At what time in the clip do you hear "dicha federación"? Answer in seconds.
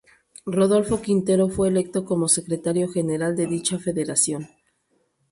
3.45-4.49